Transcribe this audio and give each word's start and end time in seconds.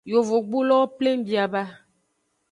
Yovogbulowo 0.13 0.85
pleng 0.97 1.21
bia. 1.27 1.63